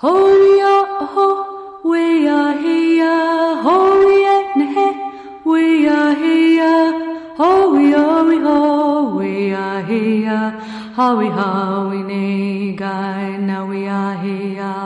[0.00, 3.62] Horia ho, we are here.
[3.66, 7.34] Horia nehe, we are here.
[7.36, 10.50] Ho, we are we ho, we are here.
[10.94, 14.78] How we how we negai, now we are here.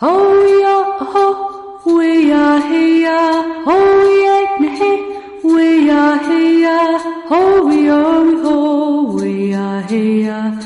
[0.00, 0.76] Horia
[1.12, 1.26] ho,
[1.86, 3.62] we are here.
[3.62, 4.92] Horia nehe,
[5.44, 6.98] we are here.
[7.30, 10.59] Ho, we are we ho, we are here.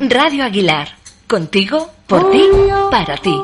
[0.00, 0.88] Radio Aguilar,
[1.26, 2.42] contigo por ti,
[2.90, 3.34] para ti.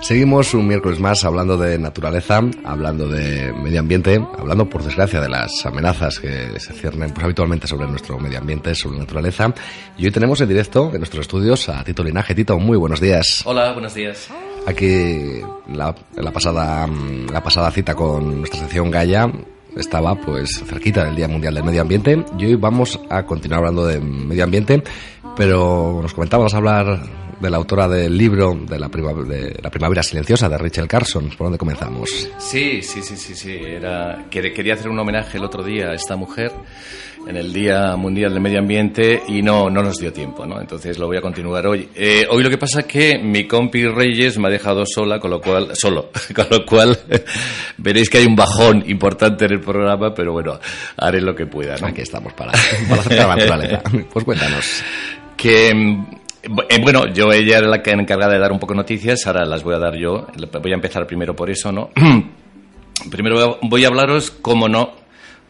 [0.00, 5.28] Seguimos un miércoles más hablando de naturaleza, hablando de medio ambiente, hablando por desgracia de
[5.28, 9.54] las amenazas que se ciernen pues, habitualmente sobre nuestro medio ambiente, sobre la naturaleza.
[9.96, 12.34] Y hoy tenemos en directo en nuestros estudios a Tito Linaje.
[12.34, 13.42] Tito, muy buenos días.
[13.44, 14.28] Hola, buenos días.
[14.66, 16.88] Aquí la, la pasada,
[17.32, 19.30] la pasada cita con nuestra sección Gaia
[19.76, 22.24] estaba pues cerquita del Día Mundial del Medio Ambiente.
[22.38, 24.82] Y hoy vamos a continuar hablando de medio ambiente
[25.36, 27.00] pero nos comentábamos hablar
[27.40, 31.28] de la autora del libro de la, de la Primavera Silenciosa de Rachel Carson.
[31.28, 32.10] ¿Por dónde comenzamos?
[32.38, 33.52] Sí, sí, sí, sí, sí.
[33.52, 36.52] Era, quería hacer un homenaje el otro día a esta mujer
[37.26, 40.60] en el Día Mundial del Medio Ambiente y no, no nos dio tiempo, ¿no?
[40.60, 41.88] Entonces lo voy a continuar hoy.
[41.94, 45.30] Eh, hoy lo que pasa es que mi compi Reyes me ha dejado sola, con
[45.30, 46.98] lo cual, solo, con lo cual
[47.78, 50.58] veréis que hay un bajón importante en el programa, pero bueno,
[50.96, 51.86] haré lo que pueda, ¿no?
[51.86, 52.52] Aquí estamos para,
[52.88, 53.82] para hacer la naturaleza.
[54.12, 54.82] Pues cuéntanos
[55.36, 55.72] que
[56.68, 59.62] eh, bueno, yo ella era la que encargada de dar un poco noticias, ahora las
[59.62, 60.26] voy a dar yo.
[60.62, 61.90] Voy a empezar primero por eso, ¿no?
[63.10, 64.92] primero voy a hablaros, cómo no,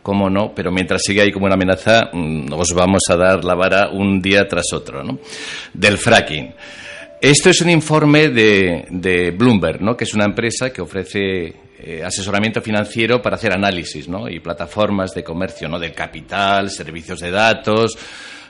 [0.02, 3.54] cómo no, pero mientras sigue ahí como una amenaza, mm, os vamos a dar la
[3.54, 5.18] vara un día tras otro, ¿no?
[5.72, 6.54] Del fracking.
[7.20, 9.96] Esto es un informe de, de Bloomberg, ¿no?
[9.96, 14.28] Que es una empresa que ofrece eh, asesoramiento financiero para hacer análisis, ¿no?
[14.28, 15.78] Y plataformas de comercio, ¿no?
[15.78, 17.96] Del capital, servicios de datos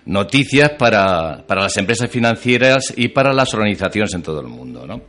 [0.07, 4.87] noticias para, para, las empresas financieras y para las organizaciones en todo el mundo.
[4.87, 5.01] ¿no?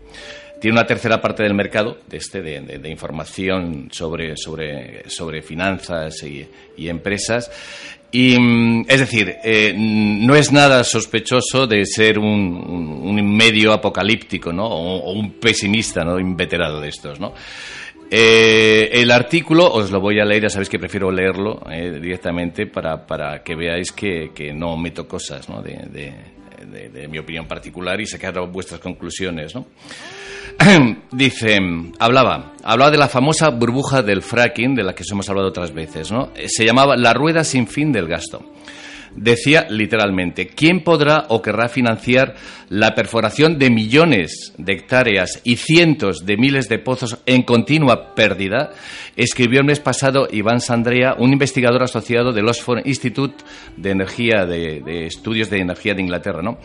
[0.60, 6.48] Tiene una tercera parte del mercado de, este, de, información sobre, sobre, sobre finanzas y,
[6.88, 7.52] empresas.
[8.12, 14.54] Y, mm, es decir, eh, no es nada sospechoso de ser un, un, medio apocalíptico
[14.54, 14.66] ¿no?
[14.66, 16.20] o, o, un pesimista ¿no?
[16.20, 17.20] inveterado de estos.
[17.20, 17.34] ¿no?
[18.10, 22.68] Eh, el artículo os lo voy a leer, ya sabéis que prefiero leerlo eh, directamente
[22.68, 25.62] para, para, que veáis que, que, no meto cosas ¿no?
[25.62, 29.56] de, de, de, mi opinión particular y sacar vuestras conclusiones.
[29.56, 29.66] ¿no?
[31.12, 31.60] Dice,
[32.00, 35.74] hablaba, hablaba de la famosa burbuja del fracking de la que os hemos hablado otras
[35.74, 36.12] veces.
[36.12, 36.30] ¿no?
[36.46, 38.44] Se llamaba la rueda sin fin del gasto
[39.16, 42.36] decía literalmente, ¿quién podrá o querrá financiar
[42.70, 48.72] la perforación de millones de hectáreas y cientos de miles de pozos en continua pérdida?
[49.16, 53.44] Escribió el mes pasado Iván Sandrea, un investigador asociado del Oxford Institute
[53.78, 56.58] de Energía, de, de Estudios de Energía de Inglaterra, ¿no?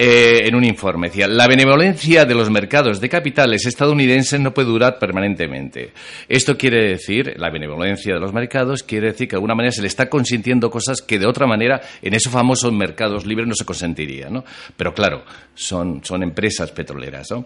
[0.00, 1.08] Eh, en un informe.
[1.08, 5.90] Decía, la benevolencia de los mercados de capitales estadounidenses no puede durar permanentemente.
[6.28, 9.82] Esto quiere decir, la benevolencia de los mercados quiere decir que de alguna manera se
[9.82, 13.64] le está consintiendo cosas que de otra manera en esos famosos mercados libres no se
[13.64, 14.30] consentiría.
[14.30, 14.44] ¿no?
[14.76, 17.32] Pero claro, son, empresas petroleras.
[17.32, 17.44] ¿no?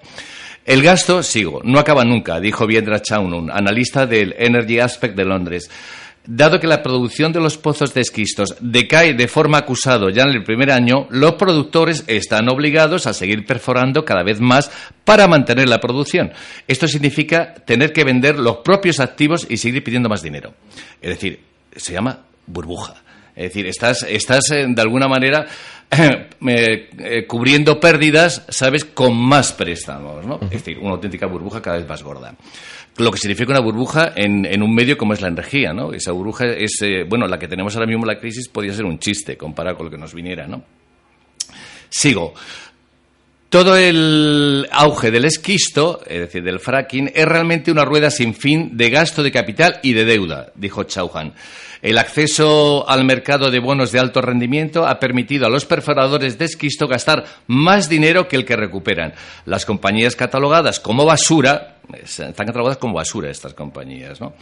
[0.66, 5.70] El gasto, sigo, no acaba nunca, dijo Viendra Chaunun, analista del Energy Aspect de Londres.
[6.24, 10.30] Dado que la producción de los pozos de esquistos decae de forma acusada ya en
[10.30, 14.70] el primer año, los productores están obligados a seguir perforando cada vez más
[15.04, 16.32] para mantener la producción.
[16.68, 20.54] Esto significa tener que vender los propios activos y seguir pidiendo más dinero.
[21.00, 21.40] Es decir,
[21.74, 23.02] se llama burbuja.
[23.34, 25.46] Es decir, estás, estás eh, de alguna manera
[25.90, 26.28] eh,
[26.98, 30.38] eh, cubriendo pérdidas, ¿sabes?, con más préstamos, ¿no?
[30.42, 32.34] Es decir, una auténtica burbuja cada vez más gorda
[32.98, 35.92] lo que significa una burbuja en, en, un medio como es la energía, ¿no?
[35.92, 38.98] Esa burbuja es, eh, bueno, la que tenemos ahora mismo, la crisis, podría ser un
[38.98, 40.62] chiste comparado con lo que nos viniera, ¿no?
[41.88, 42.34] Sigo.
[43.48, 48.76] Todo el auge del esquisto, es decir, del fracking, es realmente una rueda sin fin
[48.78, 51.34] de gasto de capital y de deuda, dijo Chauhan.
[51.82, 56.44] El acceso al mercado de bonos de alto rendimiento ha permitido a los perforadores de
[56.44, 59.14] esquisto gastar más dinero que el que recuperan.
[59.46, 64.34] Las compañías catalogadas como basura, están catalogadas como basura estas compañías, ¿no?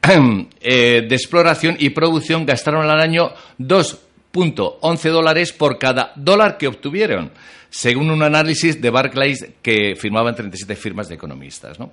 [0.60, 7.32] eh, de exploración y producción gastaron al año 2.11 dólares por cada dólar que obtuvieron,
[7.68, 11.78] según un análisis de Barclays que firmaban 37 firmas de economistas.
[11.78, 11.92] ¿no?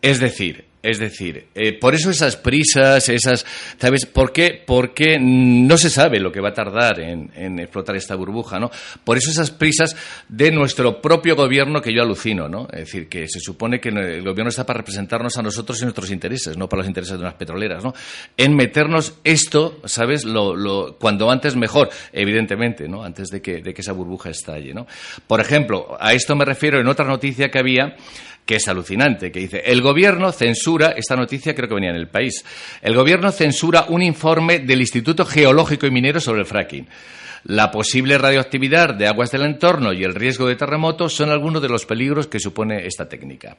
[0.00, 3.44] Es decir, es decir, eh, por eso esas prisas, esas,
[3.78, 4.06] ¿sabes?
[4.06, 4.62] ¿Por qué?
[4.64, 8.70] Porque no se sabe lo que va a tardar en, explotar esta burbuja, ¿no?
[9.02, 9.96] Por eso esas prisas
[10.28, 12.68] de nuestro propio gobierno que yo alucino, ¿no?
[12.72, 16.12] Es decir, que se supone que el gobierno está para representarnos a nosotros y nuestros
[16.12, 17.92] intereses, no para los intereses de unas petroleras, ¿no?
[18.36, 20.24] En meternos esto, ¿sabes?
[20.24, 23.02] Lo, lo, cuando antes mejor, evidentemente, ¿no?
[23.02, 24.86] Antes de que, de que esa burbuja estalle, ¿no?
[25.26, 27.96] Por ejemplo, a esto me refiero en otra noticia que había
[28.48, 32.08] que es alucinante, que dice, el gobierno censura, esta noticia creo que venía en el
[32.08, 32.42] país,
[32.80, 36.88] el gobierno censura un informe del Instituto Geológico y Minero sobre el fracking.
[37.44, 41.68] La posible radioactividad de aguas del entorno y el riesgo de terremotos son algunos de
[41.68, 43.58] los peligros que supone esta técnica.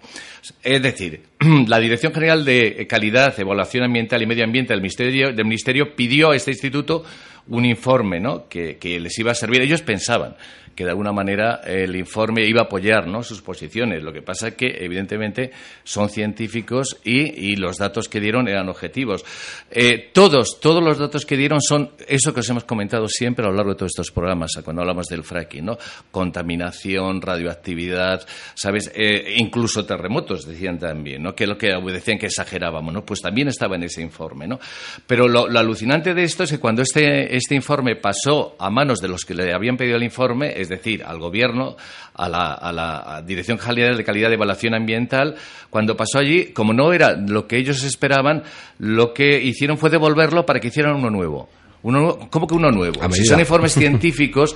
[0.64, 1.22] Es decir,
[1.68, 6.32] la Dirección General de Calidad, Evaluación Ambiental y Medio Ambiente del Ministerio, del Ministerio pidió
[6.32, 7.04] a este instituto
[7.48, 8.50] un informe ¿no?
[8.50, 9.62] que, que les iba a servir.
[9.62, 10.36] Ellos pensaban
[10.80, 13.22] que de alguna manera el informe iba a apoyar ¿no?
[13.22, 14.02] sus posiciones.
[14.02, 15.52] Lo que pasa es que, evidentemente,
[15.84, 19.26] son científicos y, los datos que dieron eran objetivos.
[19.70, 23.50] Eh, todos, todos los datos que dieron son eso que os hemos comentado siempre a
[23.50, 25.78] lo largo de todos estos programas, cuando hablamos del fracking, ¿no?
[26.12, 28.90] Contaminación, radioactividad, ¿sabes?
[28.96, 31.36] Eh, incluso terremotos, decían también, ¿no?
[31.36, 33.04] Que lo que decían que exagerábamos, ¿no?
[33.04, 34.62] Pues también estaba en ese informe, ¿no?
[35.06, 39.10] Pero lo, alucinante de esto es que cuando este, este informe pasó a manos de
[39.10, 41.76] los que le habían pedido el informe, es decir, al Gobierno,
[42.14, 45.36] a la, Dirección General de Calidad de Evaluación Ambiental,
[45.70, 48.44] cuando pasó allí, como no era lo que ellos esperaban,
[48.78, 51.50] lo que hicieron fue devolverlo para que hicieran uno nuevo.
[51.82, 53.02] Uno, ¿Cómo que uno nuevo?
[53.12, 54.56] Si son informes científicos,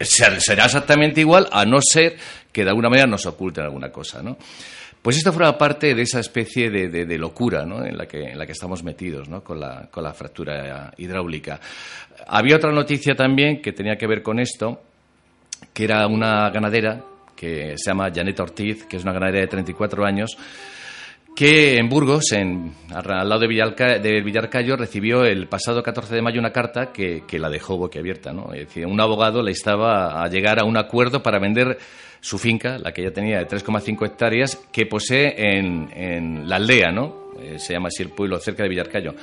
[0.00, 2.16] será exactamente igual, a no ser
[2.52, 4.36] que de alguna manera nos oculten alguna cosa, ¿no?
[5.02, 7.84] Pues esto forma parte de esa especie de, locura ¿no?
[7.84, 9.42] en, la que, en la que estamos metidos ¿no?
[9.44, 11.60] con, la, con la fractura hidráulica.
[12.26, 14.82] Había otra noticia también que tenía que ver con esto,
[15.72, 17.04] que era una ganadera
[17.36, 20.36] que se llama Janet Ortiz, que es una ganadera de 34 años,
[21.36, 26.20] que en Burgos, en, al lado de, Villalca, de Villarcayo, recibió el pasado 14 de
[26.20, 28.32] mayo una carta que, la dejó boquiabierta.
[28.32, 28.52] ¿no?
[28.52, 31.78] Es decir, un abogado le estaba a llegar a un acuerdo para vender
[32.20, 36.90] su finca, la que ella tenía de 3,5 hectáreas, que posee en, en la aldea,
[36.90, 37.28] ¿no?
[37.40, 39.14] Eh, se llama así el pueblo, cerca de Villarcayo.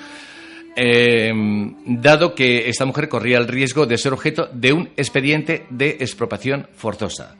[0.77, 5.97] Em, dado que esta mujer corría el riesgo de ser objeto de un expediente de
[6.01, 7.35] expropiación forzosa.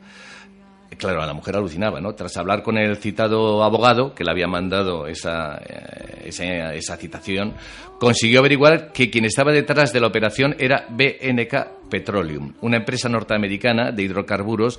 [0.96, 2.14] Claro, la mujer alucinaba, ¿no?
[2.14, 7.52] Tras hablar con el citado abogado que le había mandado esa, eh, esa, esa, citación,
[8.00, 13.92] consiguió averiguar que quien estaba detrás de la operación era BNK Petroleum, una empresa norteamericana
[13.92, 14.78] de hidrocarburos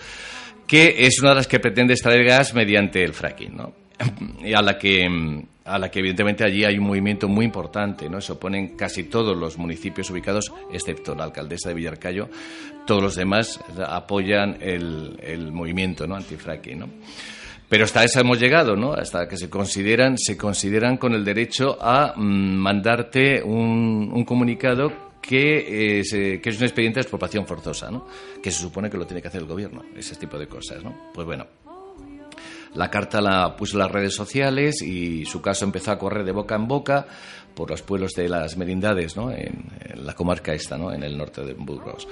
[0.65, 3.86] que es una de las que pretende extraer gas mediante el fracking, ¿no?
[4.55, 8.21] A la que a la que evidentemente allí hay un movimiento muy importante, ¿no?
[8.21, 12.29] Se oponen casi todos los municipios ubicados, excepto la alcaldesa de Villarcayo,
[12.85, 16.15] todos los demás apoyan el, movimiento, ¿no?
[16.15, 16.89] Antifracking, ¿no?
[17.67, 18.93] Pero hasta eso hemos llegado, ¿no?
[18.93, 25.07] Hasta que se consideran, se consideran con el derecho a mm, mandarte un, un comunicado
[25.21, 28.07] que es, que es un expediente de expropiación forzosa, ¿no?
[28.41, 31.11] Que se supone que lo tiene que hacer el gobierno, ese tipo de cosas, ¿no?
[31.13, 31.45] Pues bueno,
[32.75, 36.31] la carta la puso en las redes sociales y su caso empezó a correr de
[36.31, 37.07] boca en boca
[37.53, 39.31] por los pueblos de las merindades, ¿no?
[39.31, 40.93] en, la comarca esta, ¿no?
[40.93, 42.07] en el norte de Burgos.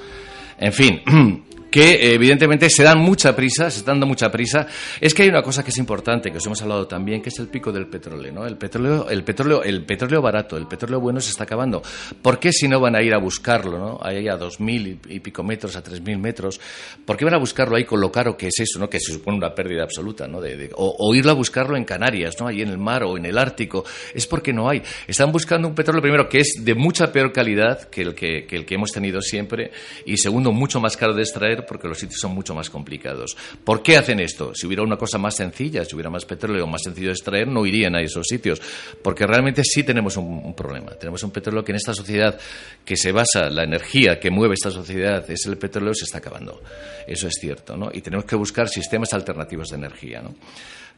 [0.57, 1.01] En fin,
[1.75, 4.65] que evidentemente se dan mucha prisa, se están dando mucha prisa.
[5.01, 7.39] Es que hay una cosa que es importante, que os hemos hablado también, que es
[7.39, 8.45] el pico del petróleo, ¿no?
[8.45, 11.81] El petróleo, el petróleo, el petróleo barato, el petróleo bueno se está acabando.
[12.21, 13.99] ¿Por qué si no van a ir a buscarlo, ¿no?
[14.01, 16.61] Ahí a dos mil y pico metros, a tres mil metros,
[17.05, 18.89] ¿por qué van a buscarlo ahí con lo caro que es eso, ¿no?
[18.89, 20.39] Que se supone una pérdida absoluta, ¿no?
[20.45, 22.47] De, o, irlo a buscarlo en Canarias, ¿no?
[22.47, 23.83] Ahí en el mar o en el Ártico.
[24.13, 24.81] Es porque no hay.
[25.07, 28.55] Están buscando un petróleo primero que es de mucha peor calidad que el que, que
[28.55, 29.71] el que hemos tenido siempre
[30.05, 33.35] y segundo mucho más caro de extraer porque los sitios son mucho más complicados.
[33.63, 34.53] ¿Por qué hacen esto?
[34.53, 37.65] Si hubiera una cosa más sencilla, si hubiera más petróleo más sencillo de extraer, no
[37.65, 38.61] irían a esos sitios.
[39.01, 40.91] Porque realmente sí tenemos un, problema.
[40.91, 42.37] Tenemos un petróleo que en esta sociedad
[42.83, 46.61] que se basa, la energía que mueve esta sociedad es el petróleo, se está acabando.
[47.07, 47.89] Eso es cierto, ¿no?
[47.93, 50.34] Y tenemos que buscar sistemas alternativos de energía, ¿no?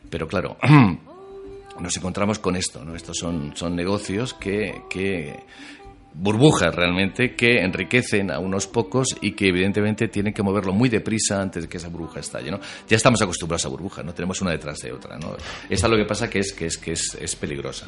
[0.10, 0.58] Pero claro,
[1.80, 2.96] nos encontramos con esto, ¿no?
[2.96, 5.44] Estos son, son negocios que, que
[6.20, 11.42] burbujas realmente que enriquecen a unos pocos y que evidentemente tienen que moverlo muy deprisa
[11.42, 12.60] antes de que esa burbuja estalle, ¿no?
[12.88, 14.14] Ya estamos acostumbrados a burbujas, ¿no?
[14.14, 15.36] Tenemos una detrás de otra, ¿no?
[15.70, 17.88] Esta es lo que pasa que es que es que es, peligrosa.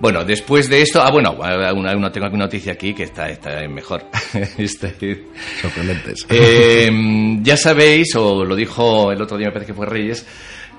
[0.00, 4.04] Bueno, después de esto, ah, bueno, una, tengo una noticia aquí que está, está mejor.
[4.58, 5.26] Este,
[5.60, 6.26] Sorprendentes.
[6.30, 6.90] Eh,
[7.42, 10.26] ya sabéis, o lo dijo el otro día, me parece que fue Reyes,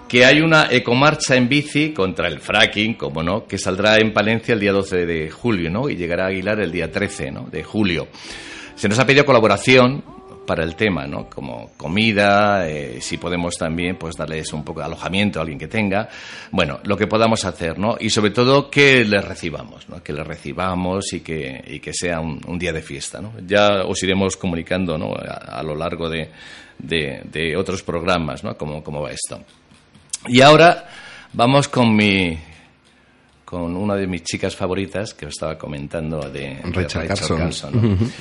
[0.08, 4.54] que hay una ecomarcha en bici contra el fracking, como no, que saldrá en Palencia
[4.54, 5.88] el día 12 de julio, ¿no?
[5.88, 7.44] Y llegará a Aguilar el día 13, ¿no?
[7.44, 8.08] De julio.
[8.76, 10.04] Se nos ha pedido colaboración
[10.52, 11.30] para el tema, ¿no?
[11.30, 15.70] Como comida, eh, si podemos también pues darles un poco de alojamiento a alguien que
[15.70, 16.10] tenga,
[16.52, 17.96] bueno, lo que podamos hacer, ¿no?
[17.98, 20.04] Y sobre todo que les recibamos, ¿no?
[20.04, 23.32] Que les recibamos y que, y que sea un, día de fiesta, ¿no?
[23.48, 25.14] Ya os iremos comunicando, ¿no?
[25.16, 26.30] A, lo largo de,
[26.78, 28.58] de, otros programas, ¿no?
[28.58, 29.42] Cómo, cómo va esto.
[30.28, 30.86] Y ahora
[31.32, 32.38] vamos con mi
[33.46, 38.12] con una de mis chicas favoritas que os estaba comentando de Rachel, Carson.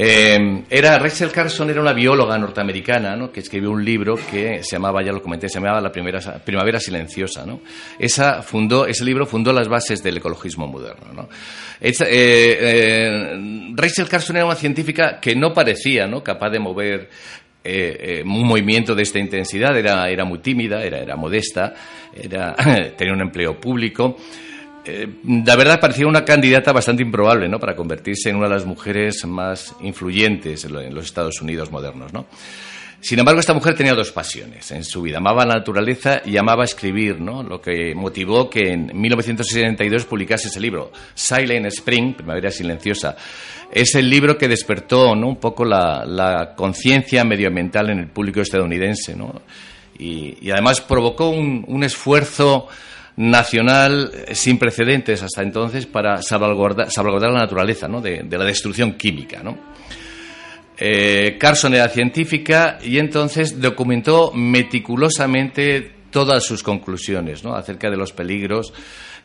[0.00, 3.32] Eh, era Rachel Carson era una bióloga norteamericana ¿no?
[3.32, 6.78] que escribió un libro que se llamaba, ya lo comenté, se llamaba La primera, Primavera
[6.78, 7.44] Silenciosa.
[7.44, 7.62] ¿no?
[7.98, 11.12] Esa fundó, ese libro fundó las bases del ecologismo moderno.
[11.12, 11.28] ¿no?
[11.80, 16.22] Eh, eh, Rachel Carson era una científica que no parecía ¿no?
[16.22, 17.10] capaz de mover
[18.24, 21.74] un movimiento de esta intensidad, era, era muy tímida, era, era modesta,
[22.14, 22.54] era,
[22.96, 24.16] tenía un empleo público.
[24.90, 25.06] Eh,
[25.44, 27.60] la verdad parecía una candidata bastante improbable ¿no?
[27.60, 32.10] para convertirse en una de las mujeres más influyentes en los Estados Unidos modernos.
[32.14, 32.24] ¿no?
[32.98, 35.18] Sin embargo, esta mujer tenía dos pasiones en su vida.
[35.18, 37.42] Amaba la naturaleza y amaba escribir, ¿no?
[37.42, 43.14] lo que motivó que en 1962 publicase ese libro, Silent Spring, Primavera Silenciosa.
[43.70, 49.14] Es el libro que despertó un poco la, conciencia medioambiental en el público estadounidense.
[49.14, 49.42] ¿no?
[49.98, 52.68] Y, además provocó un esfuerzo
[53.18, 58.00] nacional sin precedentes hasta entonces para salvaguardar, salvaguardar la naturaleza ¿no?
[58.00, 59.42] de, la destrucción química.
[59.42, 59.58] ¿no?
[60.76, 67.56] Eh, Carson era científica y entonces documentó meticulosamente todas sus conclusiones ¿no?
[67.56, 68.72] acerca de los peligros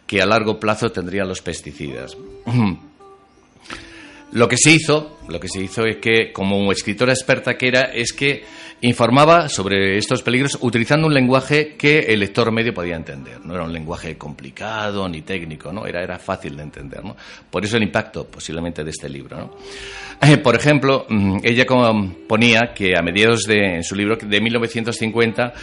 [0.07, 2.17] que a largo plazo tendrían los pesticidas.
[4.33, 7.81] Lo que se hizo, lo que se hizo es que, como escritora experta que era,
[7.93, 8.43] es que
[8.81, 13.45] informaba sobre estos peligros utilizando un lenguaje que el lector medio podía entender.
[13.45, 15.85] No era un lenguaje complicado ni técnico, ¿no?
[15.85, 17.15] Era, era fácil de entender, ¿no?
[17.49, 19.55] Por eso el impacto, posiblemente, de este libro, ¿no?
[20.21, 21.65] Eh, por ejemplo, mm, ella
[22.27, 25.53] ponía que a mediados de en su libro de 1950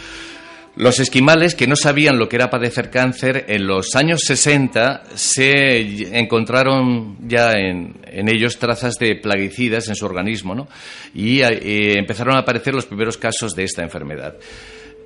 [0.75, 6.17] los esquimales que no sabían lo que era padecer cáncer, en los años 60 se
[6.17, 10.69] encontraron ya en, ellos trazas de plaguicidas en su organismo ¿no?
[11.13, 14.35] y, eh, empezaron a aparecer los primeros casos de esta enfermedad.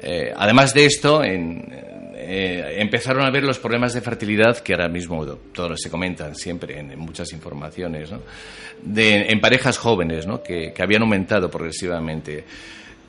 [0.04, 5.26] Eh, además de esto, eh, empezaron a ver los problemas de fertilidad que ahora mismo
[5.52, 8.22] todos se comentan siempre en, muchas informaciones, ¿no?
[8.84, 10.44] de, en parejas jóvenes ¿no?
[10.44, 12.44] que, que habían aumentado progresivamente.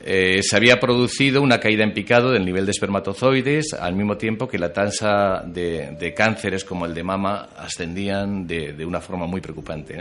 [0.09, 4.47] Eh, se había producido una caída en picado del nivel de espermatozoides, al mismo tiempo
[4.47, 9.99] que la tasa de, cánceres como el de mama ascendían de, una forma muy preocupante.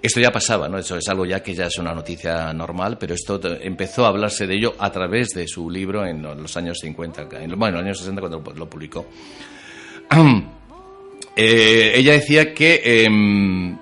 [0.00, 0.78] Esto ya pasaba, ¿no?
[0.78, 4.46] Eso es algo ya que ya es una noticia normal, pero esto empezó a hablarse
[4.46, 7.24] de ello a través de su libro en los años 50,
[7.56, 9.06] bueno, en los años 60 cuando lo publicó.
[11.40, 13.78] Eh, ella decía que em,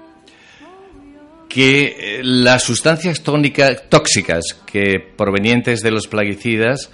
[1.57, 6.91] que eh, las sustancias tóxicas que provenientes de los plaguicidas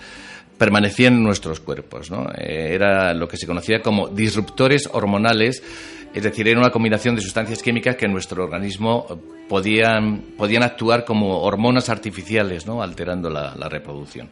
[0.56, 2.12] permanecían en nuestros cuerpos.
[2.12, 2.28] ¿no?
[2.38, 5.64] Eh, era lo que se conocía como disruptores hormonales,
[6.14, 9.08] es decir, era una combinación de sustancias químicas que en nuestro organismo
[9.48, 12.84] podían, podían actuar como hormonas artificiales, ¿no?
[12.84, 14.30] alterando la, reproducción.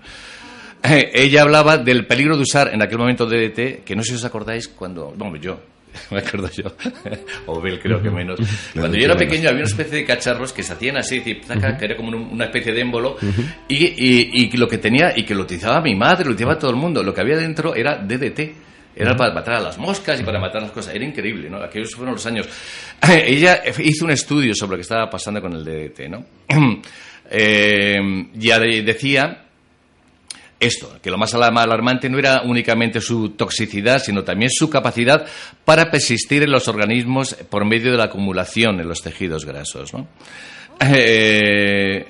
[0.84, 4.24] ella hablaba del peligro de usar en aquel momento DDT, que no sé si os
[4.24, 5.58] acordáis cuando, bueno, yo
[6.10, 6.64] me acuerdo yo,
[7.46, 8.38] o Bill creo que menos.
[8.74, 11.40] Cuando yo era pequeño había una especie de cacharros que se hacían así, que
[11.80, 13.16] era como una especie de émbolo,
[13.68, 16.76] y, y, lo que tenía, y que lo utilizaba mi madre, lo utilizaba todo el
[16.76, 18.70] mundo, lo que había dentro era DDT.
[18.92, 20.94] Era para matar a las moscas y para matar las cosas.
[20.94, 21.58] Era increíble, ¿no?
[21.62, 22.48] Aquellos fueron los años.
[23.08, 26.26] Ella hizo un estudio sobre lo que estaba pasando con el DDT, ¿no?
[27.30, 27.98] eh,
[28.34, 29.49] ya decía
[30.60, 35.26] esto, que lo más alarmante no era únicamente su toxicidad, sino también su capacidad
[35.64, 39.94] para persistir en los organismos por medio de la acumulación en los tejidos grasos.
[39.94, 40.06] ¿no?
[40.80, 42.06] Eh,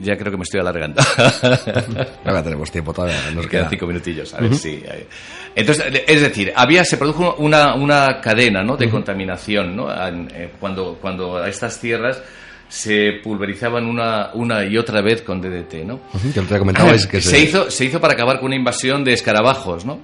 [0.00, 1.02] ya creo que me estoy alargando.
[2.24, 3.30] Ahora tenemos tiempo todavía.
[3.34, 4.34] Nos quedan cinco minutillos.
[4.34, 4.82] A ver si.
[5.54, 8.76] Entonces, es decir, había, se produjo una, una cadena ¿no?
[8.76, 9.88] de contaminación ¿no?
[9.90, 12.20] Eh, cuando, cuando a estas tierras
[12.74, 16.00] se pulverizaban una, una y otra vez con DDT, ¿no?
[17.06, 17.38] que se...
[17.38, 20.00] hizo se hizo para acabar con una invasión de escarabajos, ¿no?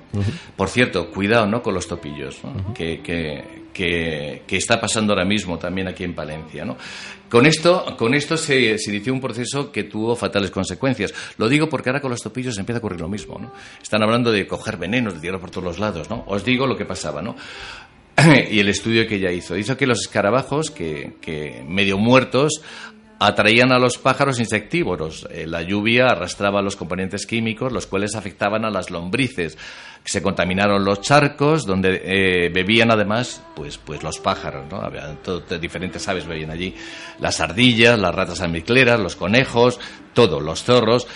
[0.56, 1.64] Por cierto, cuidado, ¿no?
[1.64, 2.40] Con los topillos,
[2.72, 6.76] que, que, que, está pasando ahora mismo también aquí en Palencia, ¿no?
[7.28, 11.12] Con esto, con esto se, se, inició un proceso que tuvo fatales consecuencias.
[11.38, 13.52] Lo digo porque ahora con los topillos empieza a ocurrir lo mismo, ¿no?
[13.82, 16.22] Están hablando de coger venenos, de tirar por todos los lados, ¿no?
[16.28, 17.34] Os digo lo que pasaba, ¿no?
[18.50, 19.56] y el estudio que ella hizo.
[19.56, 22.62] Hizo que los escarabajos, que, medio muertos,
[23.18, 25.26] atraían a los pájaros insectívoros.
[25.30, 29.58] Eh, la lluvia arrastraba los componentes químicos, los cuales afectaban a las lombrices.
[30.04, 34.64] Se contaminaron los charcos, donde eh, bebían además pues, pues los pájaros.
[34.70, 34.80] ¿no?
[34.80, 35.14] Había
[35.60, 36.74] diferentes aves bebían allí.
[37.18, 39.78] Las ardillas, las ratas almizcleras, los conejos,
[40.14, 41.06] todo, los zorros.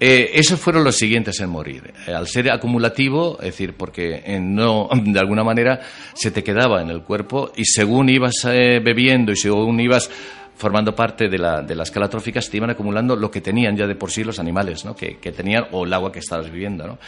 [0.00, 1.92] Eh, esos fueron los siguientes en morir.
[2.06, 5.80] Eh, al ser acumulativo, es decir, porque no, de alguna manera
[6.14, 10.10] se te quedaba en el cuerpo y según ibas bebiendo y según ibas
[10.58, 13.86] formando parte de la, de la escala trófica, se iban acumulando lo que tenían ya
[13.86, 14.94] de por sí los animales, ¿no?
[14.94, 16.84] que, tenían, o el agua que estabas viviendo.
[16.84, 16.98] ¿no?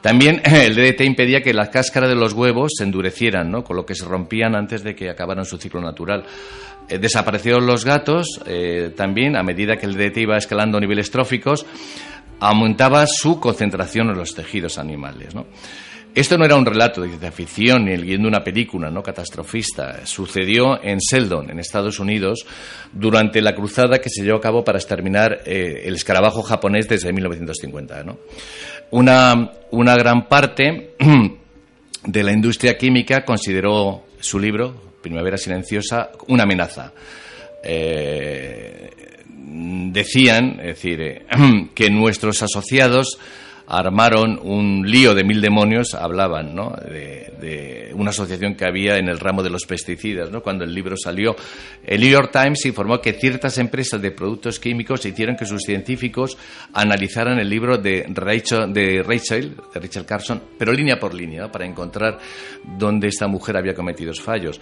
[0.00, 3.62] También el DDT impedía que la cáscara de los huevos se endurecieran, ¿no?
[3.62, 6.24] con lo que se rompían antes de que acabaran su ciclo natural.
[6.88, 11.66] Eh, desaparecieron los gatos eh, también, a medida que el DDT iba escalando niveles tróficos,
[12.44, 15.34] aumentaba su concentración en los tejidos animales.
[16.14, 20.06] Esto no era un relato de ficción ni el guion de una película no catastrofista.
[20.06, 22.46] Sucedió en Seldon, en Estados Unidos,
[22.92, 27.12] durante la cruzada que se llevó a cabo para exterminar eh, el escarabajo japonés desde
[27.12, 28.04] 1950.
[28.90, 30.94] Una, una gran parte
[32.04, 36.92] de la industria química consideró su libro, Primavera Silenciosa, una amenaza.
[37.62, 39.13] Eh,
[39.54, 41.26] decían, es decir, eh,
[41.74, 43.18] que nuestros asociados
[43.66, 46.70] armaron un lío de mil demonios, hablaban ¿no?
[46.70, 50.30] de, una asociación que había en el ramo de los pesticidas.
[50.30, 50.42] ¿no?
[50.42, 51.34] Cuando el libro salió,
[51.84, 56.36] el New York Times informó que ciertas empresas de productos químicos hicieron que sus científicos
[56.72, 61.64] analizaran el libro de Rachel, de Rachel, de Rachel Carson, pero línea por línea, para
[61.64, 62.18] encontrar
[62.76, 64.60] dónde esta mujer había cometido fallos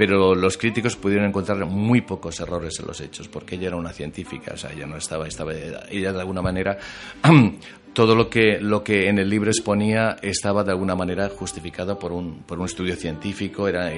[0.00, 3.92] pero los críticos pudieron encontrar muy pocos errores en los hechos, porque ella era una
[3.92, 6.78] científica, o sea, ella no estaba, estaba ella de alguna manera
[7.92, 12.12] todo lo que, lo que en el libro exponía estaba de alguna manera justificado por
[12.12, 13.92] un, por un estudio científico, era,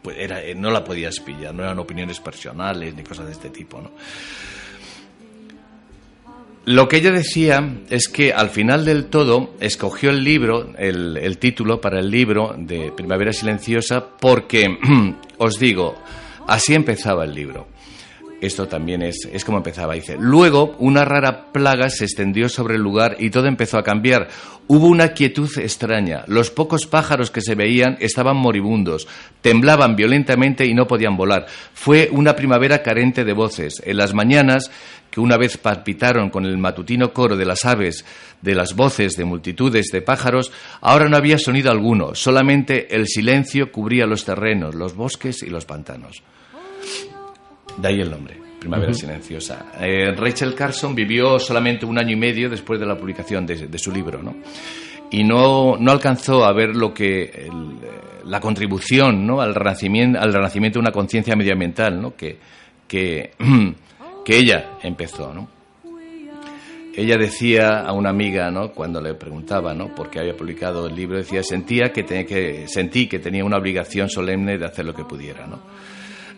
[0.00, 3.82] pues era, no la podías pillar, no eran opiniones personales ni cosas de este tipo.
[6.66, 11.78] Lo que ella decía es que al final del todo escogió el libro, el, título
[11.78, 14.78] para el libro de Primavera Silenciosa, porque,
[15.38, 15.94] os digo,
[16.46, 17.66] así empezaba el libro.
[18.40, 20.16] Esto también es, es como empezaba, dice.
[20.18, 24.28] Luego, una rara plaga se extendió sobre el lugar y todo empezó a cambiar.
[24.66, 26.24] Hubo una quietud extraña.
[26.26, 29.06] Los pocos pájaros que se veían estaban moribundos,
[29.42, 31.46] temblaban violentamente y no podían volar.
[31.74, 33.82] Fue una primavera carente de voces.
[33.84, 34.70] En las mañanas,
[35.14, 38.04] que una vez palpitaron con el matutino coro de las aves,
[38.42, 40.50] de las voces de multitudes de pájaros,
[40.80, 45.66] ahora no había sonido alguno, solamente el silencio cubría los terrenos, los bosques y los
[45.66, 46.24] pantanos.
[47.76, 49.66] De ahí el nombre, Primavera Silenciosa.
[49.80, 53.92] Eh, Rachel Carson vivió solamente un año y medio después de la publicación de, su
[53.92, 54.34] libro, ¿no?
[55.12, 57.48] Y no, no, alcanzó a ver lo que
[58.24, 59.40] la contribución ¿no?
[59.40, 62.16] al, renacimiento, al renacimiento de una conciencia medioambiental ¿no?
[62.16, 62.36] que,
[62.88, 63.30] que,
[64.24, 65.32] que ella empezó.
[65.32, 65.48] ¿no?
[66.96, 68.72] ella decía a una amiga, ¿no?
[68.72, 69.94] cuando le preguntaba ¿no?
[69.94, 73.56] por qué había publicado el libro, decía, sentía que, tenía que, sentí que tenía una
[73.56, 75.46] obligación solemne de hacer lo que pudiera.
[75.46, 75.60] ¿no?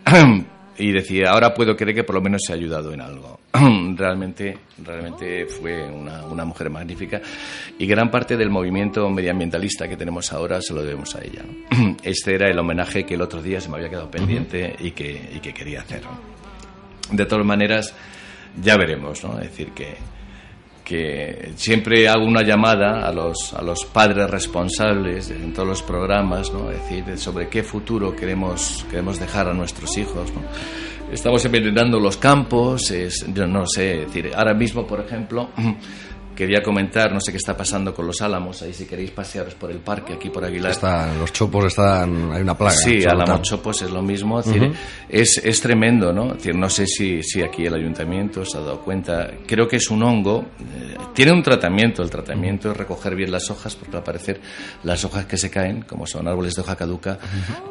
[0.77, 3.39] y decía, ahora puedo creer que por lo menos se ha ayudado en algo.
[3.95, 7.21] realmente, realmente fue una, una, mujer magnífica
[7.77, 11.43] y gran parte del movimiento medioambientalista que tenemos ahora se lo debemos a ella.
[12.03, 15.29] Este era el homenaje que el otro día se me había quedado pendiente y, que,
[15.35, 16.01] y que quería hacer.
[17.11, 17.93] De todas maneras,
[18.61, 19.39] ya veremos, ¿no?
[19.39, 19.95] Es decir, que,
[20.87, 26.51] que siempre hago una llamada a los, a los padres responsables en todos los programas,
[26.53, 26.71] ¿no?
[26.71, 30.31] es decir, sobre qué futuro queremos, queremos dejar a nuestros hijos.
[31.11, 35.49] Estamos envenenando los campos, es, no sé, decir, ahora mismo, por ejemplo,
[36.37, 39.71] quería comentar, no sé qué está pasando con los álamos, ahí si queréis pasearos por
[39.71, 40.71] el parque, aquí por Aguilar.
[40.71, 42.75] Están, los chopos están, hay una plaga.
[42.75, 44.39] Sí, álamos chopos es lo mismo,
[45.09, 46.35] es, es, tremendo, ¿no?
[46.35, 49.89] decir, no sé si, si aquí el ayuntamiento se ha dado cuenta, creo que es
[49.89, 54.03] un hongo, eh, tiene un tratamiento, el tratamiento es recoger bien las hojas, porque al
[54.03, 54.39] parecer
[54.83, 57.17] las hojas que se caen, como son árboles de hoja caduca,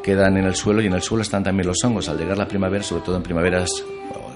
[0.03, 2.09] quedan en el suelo y en el suelo están también los hongos.
[2.09, 3.71] Al llegar la primavera, sobre todo en primaveras
[4.13, 4.33] oh,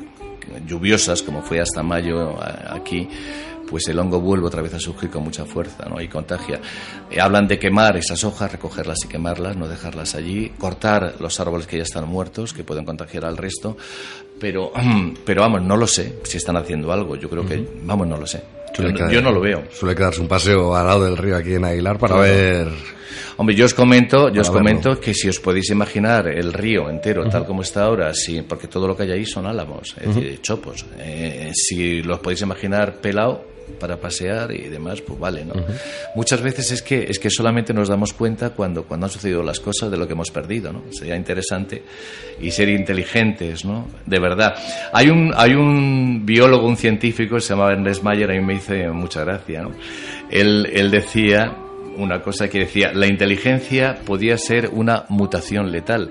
[0.65, 2.39] lluviosas, como fue hasta mayo
[2.71, 3.09] aquí,
[3.71, 6.01] pues el hongo vuelve otra vez a surgir con mucha fuerza ¿no?
[6.01, 6.61] y contagia.
[7.11, 11.67] Eh, hablan de quemar esas hojas, recogerlas y quemarlas, no dejarlas allí, cortar los árboles
[11.69, 13.77] que ya están muertos, que pueden contagiar al resto,
[14.41, 14.73] pero,
[15.25, 18.27] pero vamos, no lo sé si están haciendo algo, yo creo que, vamos, no lo
[18.27, 18.43] sé.
[19.11, 19.65] Yo, no lo veo.
[19.73, 22.69] Suele quedarse un paseo al lado del río aquí en Aguilar para ver.
[23.37, 27.27] Hombre, yo os comento, yo os comento que si os podéis imaginar el río entero
[27.29, 30.41] tal como está ahora, sí, porque todo lo que hay ahí son álamos, es decir,
[30.43, 30.85] chopos.
[30.99, 33.45] Eh, si los podéis imaginar pelado,
[33.79, 35.55] para pasear y demás, pues vale, ¿no?
[36.15, 39.61] Muchas veces es que, es que solamente nos damos cuenta cuando, cuando han sucedido las
[39.61, 40.83] cosas de lo que hemos perdido, ¿no?
[40.91, 41.83] Sería interesante
[42.41, 43.89] y ser inteligentes, ¿no?
[44.07, 44.55] De verdad.
[44.93, 48.89] Hay un, hay un biólogo, un científico, se llama Ernest Mayer, a mí me dice
[48.91, 49.73] mucha gracia, ¿no?
[50.31, 51.57] Él, él decía
[51.97, 56.11] una cosa que decía, la inteligencia podía ser una mutación letal.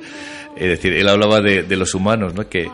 [0.55, 2.47] Es decir, él hablaba de, de los humanos, ¿no?
[2.49, 2.69] Que,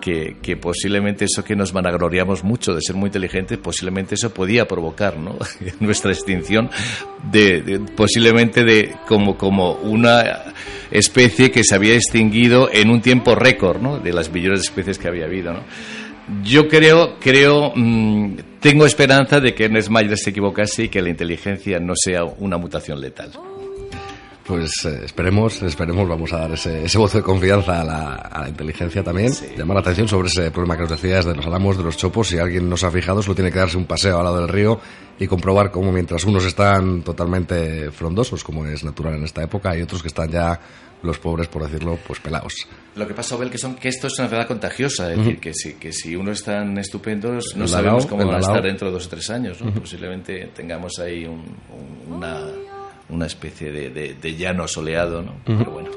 [0.00, 5.18] que, posiblemente eso que nos vanagloriamos mucho de ser muy inteligentes, posiblemente eso podía provocar
[5.18, 5.36] ¿no?
[5.80, 6.70] nuestra extinción,
[7.30, 10.54] de, de, posiblemente de como, como una
[10.90, 13.98] especie que se había extinguido en un tiempo récord ¿no?
[13.98, 15.52] de las millones de especies que había habido.
[15.52, 15.60] ¿no?
[16.42, 21.10] Yo creo, creo, mmm, tengo esperanza de que Ernest Mayr se equivocase y que la
[21.10, 23.32] inteligencia no sea una mutación letal
[24.50, 28.42] pues eh, esperemos, esperemos, vamos a dar ese, ese voto de confianza a la, a
[28.42, 29.32] la inteligencia también.
[29.32, 29.46] Sí.
[29.56, 32.26] Llamar la atención sobre ese problema que nos decías de los álamos, de los chopos.
[32.28, 34.48] Si alguien no se ha fijado, solo tiene que darse un paseo al lado del
[34.48, 34.80] río
[35.20, 39.82] y comprobar cómo mientras unos están totalmente frondosos, como es natural en esta época, hay
[39.82, 40.58] otros que están ya
[41.02, 42.68] los pobres, por decirlo, pues pelados.
[42.96, 45.24] Lo que pasa, Abel, que son que esto es una enfermedad contagiosa, es uh -huh.
[45.24, 48.88] decir, que si, que si uno están estupendos, no sabemos cómo van a estar dentro
[48.88, 49.68] de dos o tres años, ¿no?
[49.68, 49.80] Uh -huh.
[49.80, 52.40] Posiblemente tengamos ahí un, un, una
[53.10, 55.32] una especie de, de, de llano soleado, ¿no?
[55.46, 55.58] Uh -huh.
[55.58, 55.90] Pero bueno.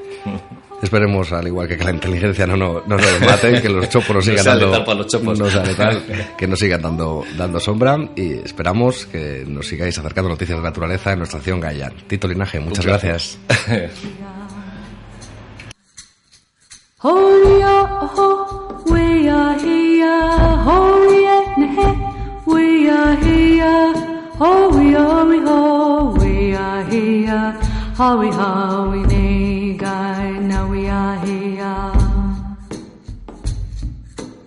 [0.82, 4.18] Esperemos, al igual que, que la inteligencia no, no, no nos mate, que los chopos
[4.18, 4.72] nos sigan dando.
[4.84, 5.40] Para los chopos.
[5.40, 6.04] No sea letal,
[6.38, 11.14] que nos sigan dando, dando sombra y esperamos que nos sigáis acercando noticias de naturaleza
[11.14, 11.92] en nuestra acción Gaia.
[12.08, 13.40] Tito Linaje, muchas gracias.
[26.94, 31.92] Howie, howie, nay, guy, now we are here.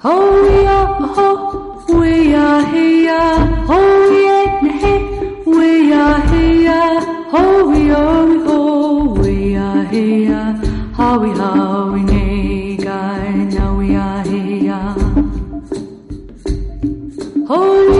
[0.04, 3.66] Oh, we are, oh, we are here.
[3.68, 7.00] Oh, yeah, nay, we are here.
[7.32, 10.54] Oh, we are, we, oh, we are here.
[10.94, 14.94] Howie, howie, guy, now we are here.
[17.34, 17.95] We oh,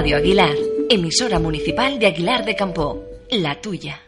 [0.00, 0.56] Radio Aguilar,
[0.88, 4.00] emisora municipal de Aguilar de Campo, la tuya.